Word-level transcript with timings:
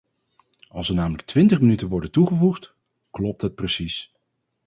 Als 0.69 0.89
er 0.89 0.95
namelijk 0.95 1.27
twintig 1.27 1.59
minuten 1.61 1.87
worden 1.87 2.11
toegevoegd, 2.11 2.73
klopt 3.11 3.41
het 3.41 3.55
precies. 3.55 4.13